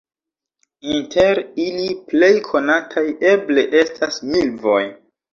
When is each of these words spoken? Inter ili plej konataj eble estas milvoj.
Inter 0.93 1.41
ili 1.65 1.83
plej 2.11 2.29
konataj 2.47 3.03
eble 3.33 3.65
estas 3.83 4.17
milvoj. 4.31 4.81